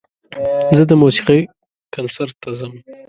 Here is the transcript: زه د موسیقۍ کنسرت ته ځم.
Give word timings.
زه 0.77 0.83
د 0.89 0.93
موسیقۍ 1.01 1.41
کنسرت 1.95 2.35
ته 2.43 2.49
ځم. 2.59 2.73